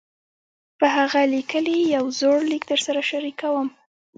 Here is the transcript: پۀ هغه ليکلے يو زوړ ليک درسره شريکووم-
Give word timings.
پۀ 0.79 0.85
هغه 0.97 1.21
ليکلے 1.33 1.75
يو 1.95 2.05
زوړ 2.19 2.37
ليک 2.51 2.63
درسره 2.71 3.01
شريکووم- 3.09 3.67